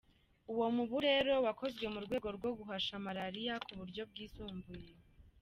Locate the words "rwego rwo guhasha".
2.05-2.93